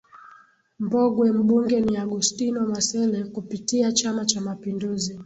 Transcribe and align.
Mbogwe 0.79 1.31
mbunge 1.31 1.81
ni 1.81 1.97
Augustino 1.97 2.65
Masele 2.67 3.23
kupitia 3.23 3.91
Chama 3.91 4.25
cha 4.25 4.41
mapinduzi 4.41 5.19